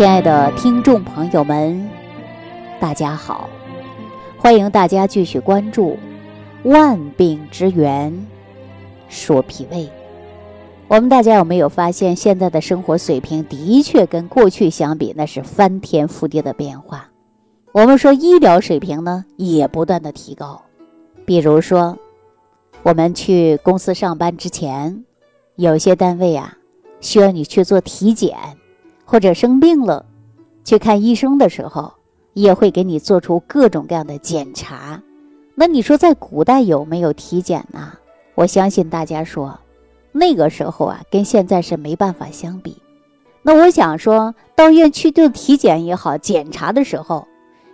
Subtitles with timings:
[0.00, 1.90] 亲爱的听众朋友们，
[2.80, 3.50] 大家好！
[4.38, 5.98] 欢迎大家继续关注
[6.70, 8.26] 《万病之源
[9.10, 9.84] 说脾胃》。
[10.88, 17.10] 我们大家有没有发现，现在的生活水平的确跟过去相比，那是翻天覆地的变化。
[17.72, 20.62] 我们说医疗水平呢，也不断的提高。
[21.26, 21.98] 比如说，
[22.82, 25.04] 我们去公司上班之前，
[25.56, 26.56] 有些单位啊，
[27.02, 28.34] 需要你去做体检，
[29.10, 30.06] 或者生病了，
[30.64, 31.92] 去看医生的时候，
[32.32, 35.02] 也会给你做出各种各样的检查。
[35.56, 37.92] 那你说，在古代有没有体检呢？
[38.36, 39.58] 我相信大家说。
[40.12, 42.76] 那个时候啊，跟现在是没办法相比。
[43.42, 47.26] 那我想说到医院去做体检也好，检查的时候，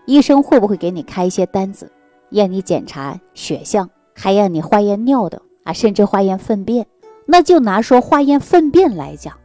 [0.06, 1.92] 医生会不会给你开一些单子，
[2.30, 6.86] 让你检查血象，还让你化验尿的啊，甚至化验粪便？
[7.26, 9.36] 那就拿说化验粪便来讲，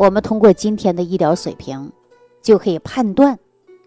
[0.00, 1.92] 我们通过今天的医疗水平，
[2.40, 3.38] 就可以判断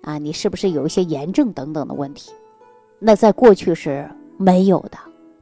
[0.04, 2.32] 啊，你是不是有一些炎症等等的问题。
[3.00, 4.98] 那在过去是没有的，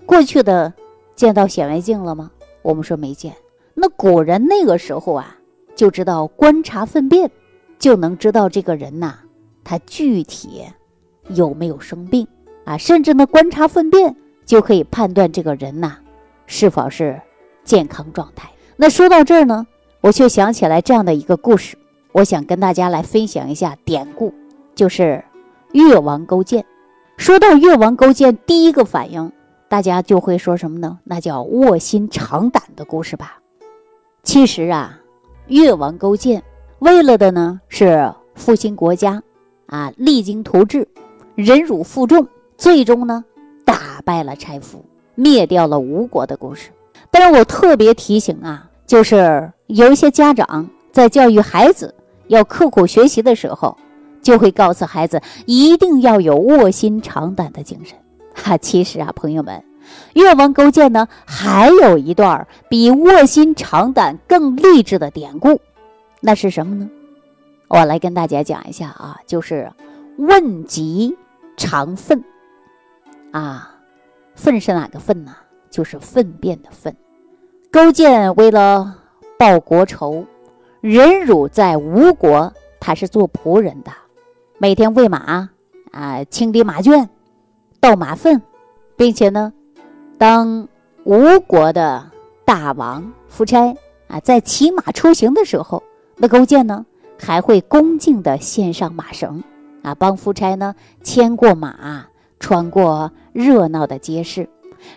[0.05, 0.73] 过去的
[1.13, 2.31] 见到显微镜了吗？
[2.61, 3.35] 我们说没见，
[3.73, 5.35] 那古人那个时候啊，
[5.75, 7.29] 就知道观察粪便，
[7.77, 9.15] 就能知道这个人呐，
[9.65, 10.63] 他具体
[11.27, 12.25] 有没有生病
[12.63, 15.97] 啊，甚至呢观察粪便就可以判断这个人呐
[16.45, 17.21] 是否是
[17.65, 18.49] 健康状态。
[18.77, 19.67] 那说到这儿呢，
[20.01, 21.77] 我却想起来这样的一个故事，
[22.11, 24.33] 我想跟大家来分享一下典故，
[24.73, 25.23] 就是
[25.73, 26.65] 越王勾践。
[27.17, 29.31] 说到越王勾践，第一个反应。
[29.69, 30.99] 大家就会说什么呢？
[31.05, 33.37] 那叫卧薪尝胆的故事吧。
[34.23, 34.99] 其实啊，
[35.47, 36.43] 越王勾践
[36.79, 39.21] 为了的呢是复兴国家，
[39.67, 40.85] 啊，励精图治，
[41.35, 43.23] 忍辱负重，最终呢
[43.63, 44.83] 打败了柴夫，
[45.15, 46.71] 灭掉了吴国的故事。
[47.09, 51.95] 但是我特别提醒啊，就是有一些家长在教育孩子
[52.27, 53.77] 要刻苦学习的时候，
[54.21, 57.97] 就会告诉孩子一定要有卧薪尝胆的精神。
[58.35, 59.63] 哈， 其实啊，朋友们，
[60.13, 65.61] 越王勾践呢，还有一段比卧薪尝胆更励志的典故，
[66.19, 66.89] 那是什么呢？
[67.69, 69.71] 我来跟大家讲一下啊，就是
[70.17, 71.17] 问疾
[71.55, 72.21] 尝粪
[73.31, 73.73] 啊，
[74.35, 75.33] 粪是哪个粪呢？
[75.69, 76.93] 就是粪便的粪。
[77.71, 78.97] 勾践为了
[79.41, 80.23] 报国仇，
[80.81, 83.91] 忍辱在吴国，他是做仆人的，
[84.59, 85.49] 每天喂马
[85.91, 87.09] 啊，清理马圈。
[87.79, 88.39] 倒马粪，
[88.95, 89.51] 并且呢，
[90.19, 90.67] 当
[91.05, 92.07] 吴国的
[92.45, 93.75] 大王夫差
[94.07, 95.81] 啊在骑马出行的时候，
[96.17, 96.85] 那勾践呢
[97.19, 99.43] 还会恭敬地献上马绳
[99.81, 102.05] 啊，帮夫差呢牵过马，
[102.39, 104.47] 穿过热闹的街市。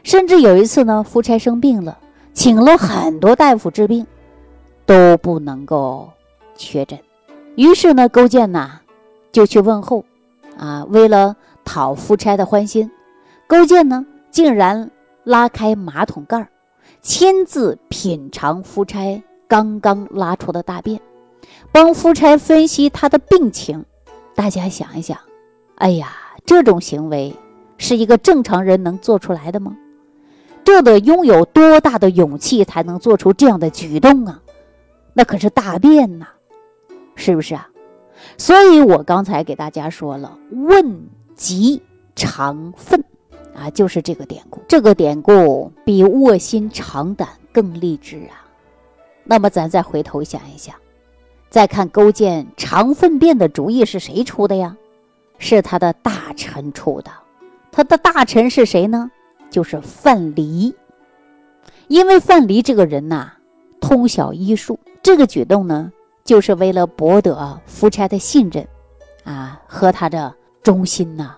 [0.03, 1.97] 甚至有一次呢，夫差生病了，
[2.34, 4.06] 请了很多大夫治病，
[4.87, 6.11] 都不能够
[6.56, 6.99] 确诊。
[7.56, 8.81] 于是呢，勾践呐
[9.33, 10.05] 就去问候
[10.59, 11.37] 啊，为了。
[11.67, 12.91] 讨夫差的欢心，
[13.47, 14.91] 勾践呢竟然
[15.25, 16.47] 拉开马桶盖儿，
[17.00, 21.01] 亲自品尝夫差刚刚拉出的大便，
[21.72, 23.83] 帮夫差分析他的病情。
[24.34, 25.16] 大家想一想，
[25.77, 26.15] 哎呀，
[26.45, 27.34] 这种行为
[27.78, 29.75] 是一个正常人能做出来的吗？
[30.65, 34.43] 这得拥有多大的勇气才能做出这样的举动啊？
[35.14, 36.26] 那可是大便呐，
[37.14, 37.69] 是不是啊？
[38.36, 41.08] 所以我刚才给大家说了，问。
[41.36, 41.82] 疾
[42.14, 43.02] 肠粪，
[43.56, 44.60] 啊，就是这个典故。
[44.69, 48.47] 这个典故比卧薪尝胆更励志啊。
[49.24, 50.76] 那么咱再回头想一想，
[51.50, 54.76] 再看勾践尝粪便的主意是谁出的呀？
[55.38, 57.10] 是他的大臣出的。
[57.72, 59.10] 他的大臣是谁呢？
[59.50, 60.72] 就是范蠡。
[61.88, 63.32] 因为范蠡这个人呐，
[63.80, 65.92] 通晓医术，这个举动呢，
[66.25, 68.66] 就是为了博得夫差的信任，
[69.22, 70.34] 啊，和他的。
[70.62, 71.34] 忠心呐，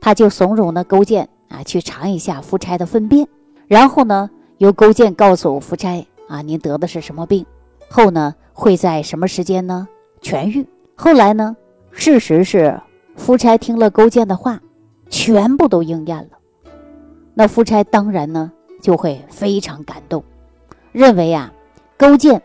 [0.00, 3.28] 他就怂恿呢勾践啊去尝一下夫差的粪便，
[3.66, 7.44] 然后呢由勾践告诉夫差啊您得的是什么病，
[7.86, 9.86] 后呢会在什么时间呢
[10.22, 10.66] 痊愈。
[10.94, 11.54] 后来呢
[11.90, 12.80] 事实是
[13.14, 14.58] 夫差听了勾践的话，
[15.10, 16.38] 全部都应验了。
[17.34, 18.50] 那夫差当然呢
[18.80, 20.24] 就会非常感动，
[20.92, 21.52] 认为啊
[21.98, 22.42] 勾践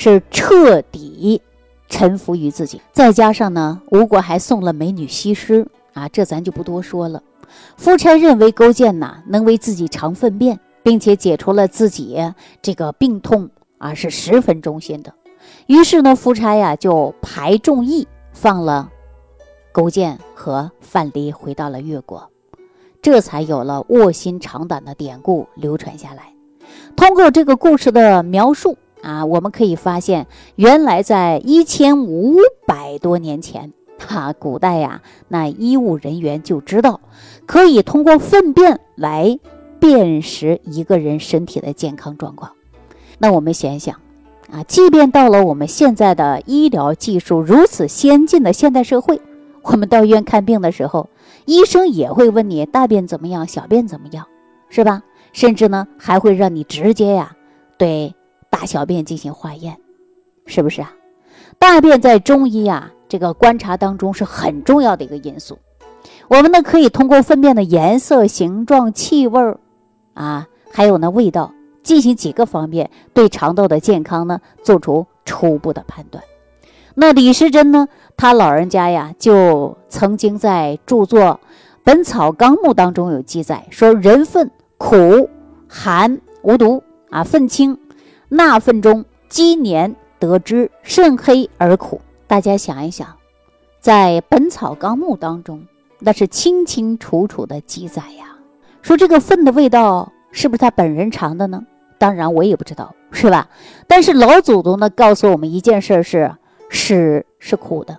[0.00, 1.42] 是彻底。
[1.90, 7.20] 臣服于自己，再加上呢，吴国还送了美女西施啊，这咱就不多说了。
[7.76, 12.16] 夫差认为勾践呐能为自己尝粪便，并且解除了自己
[12.62, 15.12] 这个病痛啊，是十分忠心的。
[15.66, 18.88] 于是呢，夫差呀就排众议，放了
[19.72, 22.30] 勾践和范蠡回到了越国，
[23.02, 26.32] 这才有了卧薪尝胆的典故流传下来。
[26.96, 30.26] 通过这个故事的描述啊，我们可以发现，
[30.56, 32.36] 原来在一千五
[32.66, 37.00] 百多年前，哈，古代呀，那医务人员就知道，
[37.46, 39.38] 可以通过粪便来
[39.78, 42.52] 辨识一个人身体的健康状况。
[43.18, 43.96] 那我们想一想，
[44.50, 49.20] 啊，即便到了我们现在的医疗技术如此先进的现代社会，
[49.62, 51.08] 我们到医院看病的时候，
[51.46, 54.26] 医生也会问你大便怎么样，小便怎么样，
[54.68, 55.02] 是吧？
[55.32, 57.32] 甚至呢，还会让你直接呀，
[57.78, 58.14] 对。
[58.60, 59.78] 大小便进行化验，
[60.44, 60.92] 是不是啊？
[61.58, 65.58] 大便在中医啊这个观察当中是很重要的一个因素。
[66.28, 69.58] 我们呢可以通过粪便的颜色、形状、气味儿
[70.12, 76.22] 啊，还有呢味道，进行几个方面对肠道的健康呢做出初步的判断。
[76.94, 81.22] 那李时珍呢，他老人家呀就曾经在著作
[81.82, 85.30] 《本草纲目》当中有记载说：人粪苦
[85.66, 87.78] 寒无毒啊，粪清。
[88.32, 92.00] 纳粪中积黏得知，甚黑而苦。
[92.28, 93.08] 大家想一想，
[93.80, 95.66] 在《本草纲目》当中，
[95.98, 98.36] 那是清清楚楚的记载呀。
[98.82, 101.60] 说这个粪的味道是不是他本人尝的呢？
[101.98, 103.48] 当然我也不知道，是吧？
[103.88, 106.32] 但是老祖宗呢告诉我们一件事是：
[106.68, 107.98] 屎是苦的。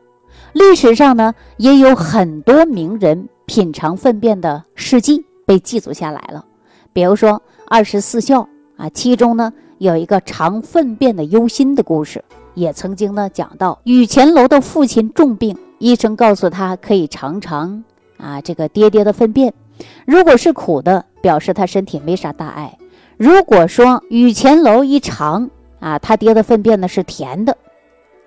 [0.54, 6.45] 历史上呢也有很多名人品尝粪便的事迹被记录下来了，
[6.94, 8.48] 比如说二十四孝
[8.78, 9.51] 啊，其中呢。
[9.81, 12.24] 有一个尝粪便的忧心的故事，
[12.54, 17.83] 也曾经呢讲到，雨前楼的父亲重病，医生告诉他可以尝尝
[18.18, 19.51] 啊这个爹爹的粪便，
[20.06, 22.78] 如果是苦的，表示他身体没啥大碍；
[23.18, 25.50] 如果说雨前楼一尝
[25.80, 27.57] 啊，他爹的粪便呢是甜的，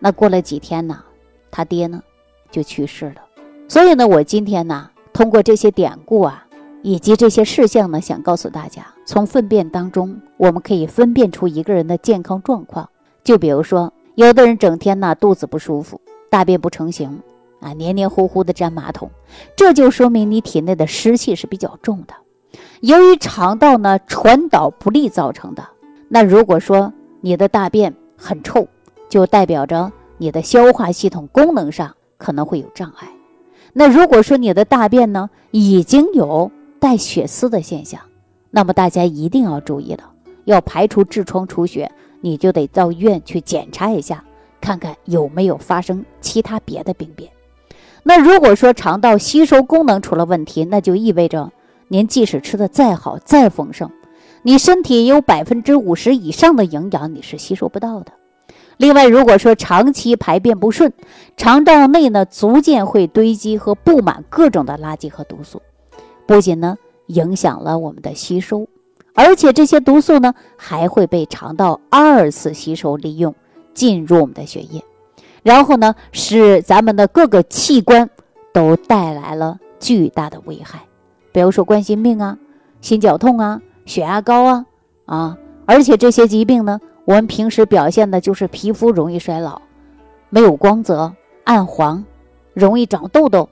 [0.01, 1.05] 那过了几天呢，
[1.53, 2.03] 他爹呢
[2.51, 3.23] 就去世了。
[3.69, 6.44] 所以呢，我今天呢通过这些典故啊。
[6.87, 12.91] 以及这些事项呢，想告诉大家，从粪便当中，我们可以分辨出一个人的健康状况。
[13.25, 15.99] 就比如说，有的人整天呢肚子不舒服，
[16.29, 17.23] 大便不成形，
[17.61, 19.11] 啊，黏黏糊糊的粘马桶，
[19.57, 22.13] 这就说明你体内的湿气是比较重的，
[22.83, 25.67] 由于肠道呢传导不利造成的。
[26.11, 26.93] 那如果说
[27.23, 28.69] 你的大便很臭，
[29.09, 33.09] 就代表着你的消化系统功能上可能会有障碍。
[33.73, 36.53] 那如果说你的大便呢已经有
[36.85, 37.99] 带血丝的现象，
[38.51, 40.05] 那么大家一定要注意了，
[40.45, 41.91] 要排除痔疮出血，
[42.21, 44.23] 你就得到医院去检查一下，
[44.61, 47.31] 看看有没有发生其他别的病变。
[48.03, 51.51] 那如果说肠道吸收功能出了问题，那就意味着
[51.89, 53.91] 您即使吃的再好再丰盛，
[54.43, 58.13] 你身体有百分之五十以上的营养你是吸收不到的。
[58.77, 60.93] 另外，如果说长期排便不顺，
[61.39, 65.63] 肠道内呢逐渐会堆积和布满各种的垃圾和毒素。
[66.27, 66.77] 不仅呢
[67.07, 68.67] 影响了我们的吸收，
[69.15, 73.35] 而且这些毒素呢还会被肠道二次吸收利用，
[73.75, 74.83] 进入我们的血液，
[75.43, 78.09] 然后呢使咱们的各个器官
[78.53, 80.81] 都带来了巨大的危害，
[81.33, 82.39] 比如说冠心病啊、
[82.81, 84.67] 心绞痛啊、血压高啊
[85.05, 89.61] 啊，而且这些疾病呢，我们平时表现的就是皮肤容易衰老，
[90.31, 91.13] 没有光泽、
[91.45, 92.03] 暗黄，
[92.55, 93.49] 容易长痘痘，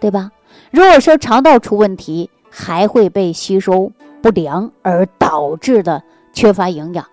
[0.00, 0.32] 对吧？
[0.70, 3.90] 如果说肠道出问题，还会被吸收
[4.22, 7.06] 不良而导致的缺乏营养。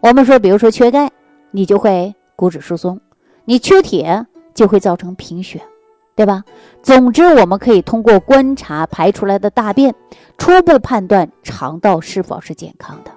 [0.00, 1.10] 我们说，比如说缺钙，
[1.50, 2.96] 你就会骨质疏松；
[3.44, 5.60] 你缺铁，就会造成贫血，
[6.14, 6.42] 对吧？
[6.82, 9.94] 总之，我们可以通过观察排出来的大便，
[10.38, 13.10] 初步判断肠道是否是健康的。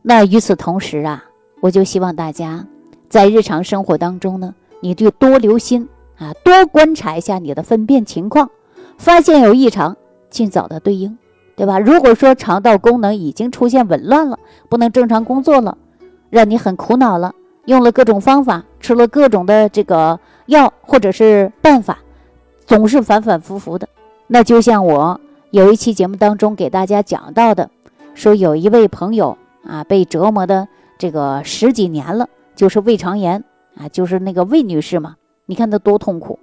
[0.00, 1.24] 那与此同时啊，
[1.60, 2.66] 我就希望大家
[3.08, 8.50] 在日常生活当中呢，你就多留心啊，多观察一下你的粪便情况。
[8.96, 9.96] 发现有异常，
[10.30, 11.18] 尽早的对应，
[11.56, 11.78] 对吧？
[11.78, 15.76] 如果说肠道功能已经出现紊乱了，不能正常工作了，
[16.30, 17.32] 让你很苦恼了，
[17.66, 21.98] 用了各种方法，吃了各种的这个药或者是办法，
[22.66, 23.88] 总是反反复复的。
[24.26, 25.20] 那就像我
[25.50, 27.70] 有一期节目当中给大家讲到的，
[28.14, 30.66] 说有一位朋友啊，被折磨的
[30.98, 33.44] 这个十几年了，就是胃肠炎
[33.76, 36.38] 啊，就是那个魏女士嘛，你看她多痛苦。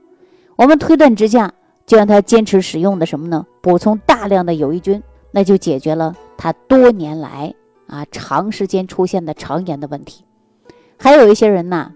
[0.57, 1.51] 我们推断之下。
[1.85, 3.45] 就让他坚持使用的什么呢？
[3.61, 7.53] 补充大量的有益菌，那就解决了他多年来
[7.87, 10.23] 啊长时间出现的肠炎的问题。
[10.97, 11.91] 还有一些人呢，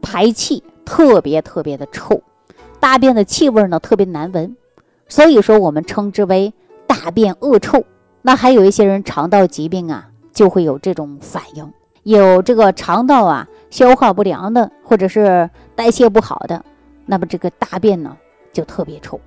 [0.00, 2.22] 排气特别特别的臭，
[2.78, 4.56] 大便的气味呢特别难闻，
[5.08, 6.52] 所以说我们称之为
[6.86, 7.84] 大便恶臭。
[8.22, 11.72] 那还有一些人肠道疾病啊，就会有这种反应，
[12.02, 16.64] 有这个肠道啊消化不良的，或者是代谢不好的，
[17.06, 18.16] 那么这个大便呢。
[18.58, 19.20] 就特别臭。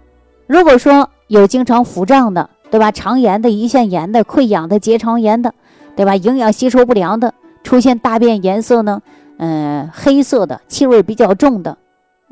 [0.45, 2.91] 如果说有经常腹胀的，对吧？
[2.91, 5.53] 肠炎的、胰腺炎的、溃疡的、结肠炎的，
[5.95, 6.17] 对吧？
[6.17, 7.33] 营养吸收不良的，
[7.63, 9.01] 出现大便颜色呢，
[9.37, 11.77] 嗯，黑色的，气味比较重的，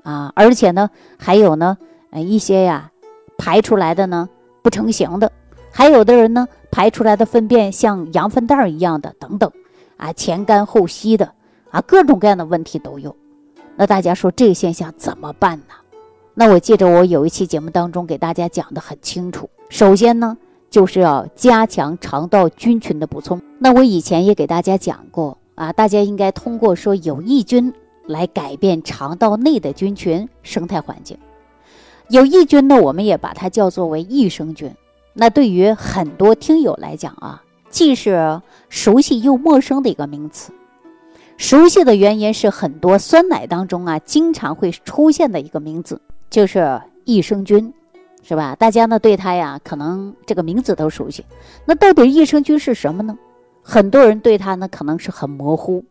[0.03, 1.77] 啊，而且呢，还有呢，
[2.11, 2.91] 呃，一些呀，
[3.37, 4.27] 排出来的呢
[4.61, 5.31] 不成形的，
[5.71, 9.49] 还有的人呢，排出来的粪便像羊粪蛋一样的，等等，
[9.95, 11.31] 啊，前干后稀的，
[11.71, 13.15] 啊，各种各样的问题都有。
[13.77, 15.75] 那大家说这个现象怎么办呢？
[16.39, 20.37] 那我记着我有一期节目当中给大家讲的很清楚，首先呢。
[20.69, 23.41] 就是要加强肠道菌群的补充。
[23.57, 27.73] 那我以前也给大家讲过啊，大家应该通过说有益菌
[28.05, 31.17] 来改变肠道内的菌群生态环境。
[32.07, 34.71] 有益菌呢，我们也把它叫做为益生菌。
[35.13, 40.53] 那对于很多听友来讲啊，既是熟悉又陌生的一个名词。
[41.35, 47.73] 熟悉的原因是很多酸奶当中啊经常会出现的一个名字，就是益生菌。
[48.21, 48.53] 是吧？
[48.53, 51.25] 大家呢对它呀，可能这个名字都熟悉。
[51.65, 53.17] 那到底益生菌是什么呢？
[53.63, 55.83] 很多人对它呢可能是很模糊。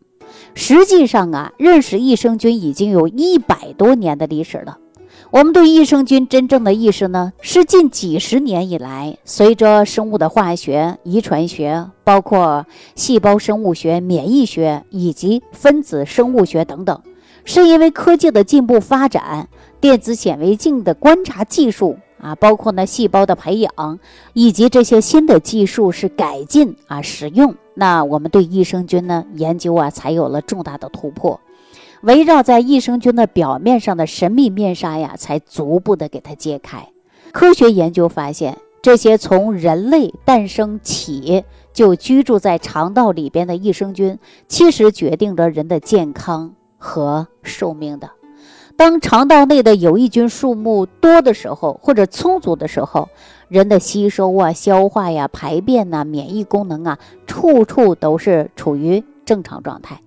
[0.53, 4.77] 实际上啊，认识益生菌已经有一百多年的历史了。
[5.31, 12.65] 我们对益生菌真正的意识呢，是近几十年以来，随着生物的化学、遗传学，包括
[12.95, 17.01] 细胞生物学、免疫学以及分子生物学等等，
[17.43, 21.97] 是因为科技的进步发展，电子显微镜的观察技术。
[22.21, 23.97] 啊，包括呢细胞的培养，
[24.33, 31.39] 以及这些新的技术是改进啊使用，那我们对益生菌呢研究啊才有了重大的突破，
[32.01, 36.89] 围绕在益生菌的表面上的神秘面纱呀，才逐步的给它揭开。
[37.31, 44.19] 科学研究发现，这些从人类诞生起就居住在肠道里边的益生菌，
[44.49, 48.09] 其实决定着人的健康和寿命的。
[48.79, 53.09] 当肠道内的有益菌数目多的时候，或者充足的时候，
[53.49, 59.99] 人的吸收啊、消化呀、排便呐、免疫功能啊，处处都是处于正常状态。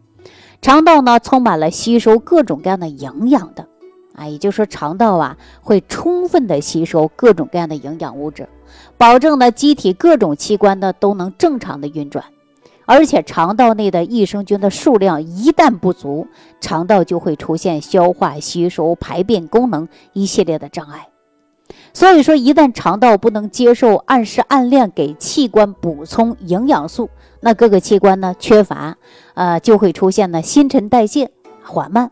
[0.62, 3.66] 肠道呢，充满了吸收各种各样的营养的，
[4.14, 8.48] 啊，也就是说，肠道啊会充分的吸收各种各样的营养物质，
[8.96, 12.24] 保证呢机体各种器官呢都能正常的运转。
[12.84, 16.26] 而且肠道内的益生菌的数量一旦不足，
[16.60, 21.08] 肠道就会出现消化、吸收、排便功能一系列的障碍。
[21.94, 27.08] 所以说，一旦肠道不能接受按时按量给器官补充营养素，
[27.40, 28.96] 那各个器官呢缺乏，
[29.34, 31.30] 呃，就会出现呢新陈代谢
[31.62, 32.10] 缓慢。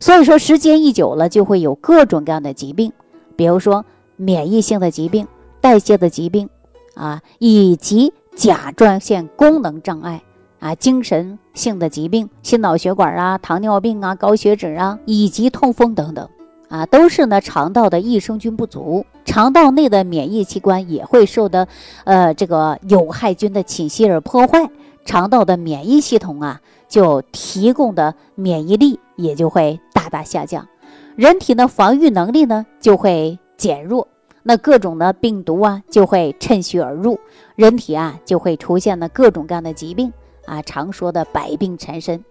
[0.00, 2.92] 所以说，时间一久了，就会有各种各样的疾病，
[3.36, 3.84] 比如说
[4.16, 5.26] 免疫性的疾病、
[5.60, 6.48] 代谢的疾病
[6.94, 8.12] 啊，以及。
[8.34, 10.22] 甲状腺功能障碍
[10.58, 16.28] 啊，精神性的疾病，心脑血管啊，糖尿病啊，高血脂啊，以及痛风等等
[16.68, 21.66] 啊，都是呢肠道的益生菌不足，肠道内的免疫器官也会受的
[22.04, 24.70] 呃这个有害菌的侵袭而破坏，
[25.04, 30.68] 肠道的免疫系统啊就提供的免疫力也就会大大下降，
[31.16, 34.06] 人体的防御能力呢就会减弱。
[34.42, 37.18] 那各种的病毒啊，就会趁虚而入，
[37.56, 40.12] 人体啊就会出现了各种各样的疾病
[40.46, 42.24] 啊，常说的百病缠身。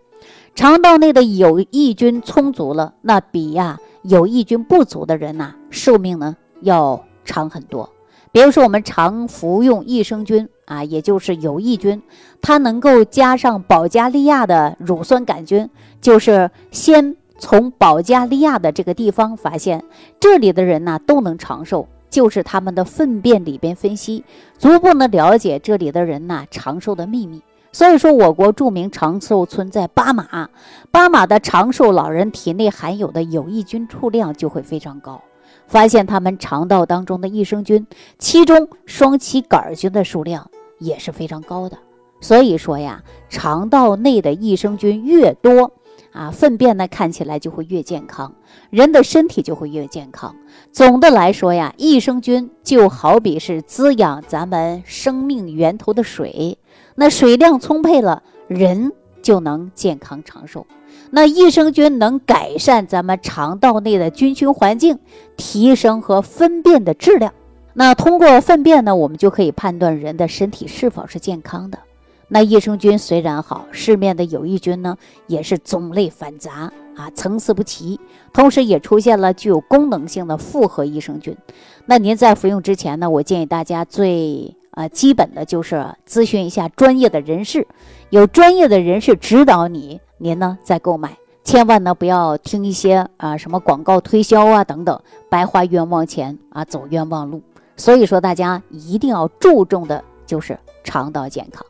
[0.56, 7.90] 肠道内的有益菌充足了，那比呀有益菌不足的人呐，寿命呢要长很多。
[8.32, 12.02] 比如说我们常服用益生菌啊，也就是有益菌，
[12.42, 15.70] 它能够加上保加利亚的乳酸杆菌，
[16.02, 19.84] 就是先从保加利亚的这个地方发现，
[20.20, 21.88] 这里的人呢都能长寿。
[22.10, 24.24] 就是他们的粪便里边分析，
[24.58, 27.42] 逐步呢了解这里的人呐长寿的秘密。
[27.72, 30.50] 所以说，我国著名长寿村在巴马，
[30.90, 35.22] 巴马的长寿老人体内含有的有益菌数量就会非常高。
[35.68, 37.86] 发现他们肠道当中的益生菌，
[38.18, 40.50] 其中双歧杆菌的数量
[40.80, 41.78] 也是非常高的。
[42.22, 45.72] 所以说呀，肠道内的益生菌越多。
[46.12, 48.34] 啊，粪便呢看起来就会越健康，
[48.72, 50.36] 人的身体就会越健康。
[50.72, 56.58] 总的来说呀，益生菌就好比是滋养咱们生命源头的水，
[56.96, 60.66] 那水量充沛了，人就能健康长寿。
[61.12, 64.98] 那益生菌能改善咱们肠道内的菌群环境，
[65.38, 67.34] 提升和粪便的质量。
[67.74, 71.78] 那通过粪便呢，我们就可以判断人的身体是否是健康的。
[72.32, 74.96] 那益生菌虽然好，市面的有益菌呢
[75.28, 78.00] 也是种类繁杂啊，层次不齐，
[78.32, 81.36] 同时也出现了具有功能性的复合益生菌。
[81.86, 87.68] 那您在服用之前呢，我建议大家最啊基本的就是咨询一下专业的人士，
[88.12, 97.42] 有专业的人士指导你，您呢再购买，千万呢不要听一些啊什么广告推销啊等等，白花冤枉钱啊，走冤枉路。
[97.76, 101.66] 所以说大家一定要注重的就是肠道健康。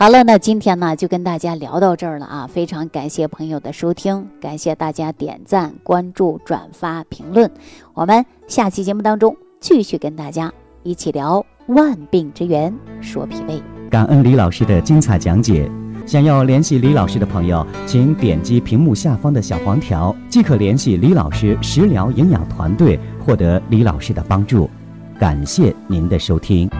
[0.00, 2.46] 好了，那今天呢就跟大家聊到这儿了啊！
[2.46, 7.50] 非常感谢朋友的收听，感谢大家点赞、关注、转发、评论。
[7.94, 10.52] 我们下期节目当中继续跟大家
[10.84, 13.60] 一起聊万病之源，说脾胃。
[13.90, 15.68] 感恩李老师的精彩讲解。
[16.06, 24.70] 想要联系李老师的朋友，请点击屏幕下方的小黄条，即可联系李老师食疗营养团队，获得李老师的帮助。
[25.18, 26.70] 感谢您的收听。